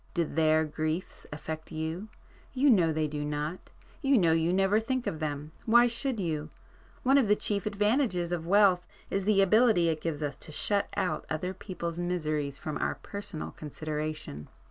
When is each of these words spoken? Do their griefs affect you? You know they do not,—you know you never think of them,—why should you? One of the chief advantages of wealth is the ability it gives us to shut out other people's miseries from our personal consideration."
Do 0.15 0.25
their 0.25 0.65
griefs 0.65 1.27
affect 1.31 1.71
you? 1.71 2.07
You 2.53 2.71
know 2.71 2.91
they 2.91 3.07
do 3.07 3.23
not,—you 3.23 4.17
know 4.17 4.31
you 4.31 4.51
never 4.51 4.79
think 4.79 5.05
of 5.05 5.19
them,—why 5.19 5.85
should 5.85 6.19
you? 6.19 6.49
One 7.03 7.19
of 7.19 7.27
the 7.27 7.35
chief 7.35 7.67
advantages 7.67 8.31
of 8.31 8.47
wealth 8.47 8.83
is 9.11 9.25
the 9.25 9.43
ability 9.43 9.89
it 9.89 10.01
gives 10.01 10.23
us 10.23 10.37
to 10.37 10.51
shut 10.51 10.87
out 10.97 11.27
other 11.29 11.53
people's 11.53 11.99
miseries 11.99 12.57
from 12.57 12.79
our 12.79 12.95
personal 13.03 13.51
consideration." 13.51 14.47